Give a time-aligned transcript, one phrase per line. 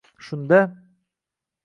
[0.25, 0.59] Shunda...